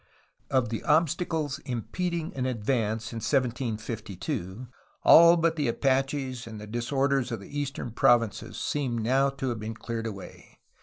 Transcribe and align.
Of 0.49 0.69
the 0.69 0.83
obstacles 0.83 1.59
impeding 1.59 2.33
an 2.33 2.47
advance 2.47 3.13
in 3.13 3.17
1752 3.17 4.65
all 5.03 5.37
but 5.37 5.57
the 5.57 5.67
Apaches 5.67 6.47
and 6.47 6.59
the 6.59 6.65
disorders 6.65 7.31
of 7.31 7.39
the 7.39 7.59
eastern 7.59 7.91
provinces 7.91 8.57
seemed 8.59 9.03
now 9.03 9.29
to 9.29 9.49
have 9.49 9.59
been 9.59 9.75
cleared 9.75 10.07
away. 10.07 10.57